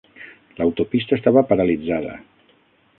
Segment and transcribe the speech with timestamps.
[0.59, 2.19] L'autopista estava paralitzada.